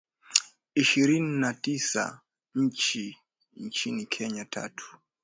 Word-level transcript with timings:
Ishirini 0.75 1.39
na 1.39 1.53
tisa 1.53 2.21
nchini 3.55 4.05
Kenya, 4.05 4.45
tatu. 4.45 4.97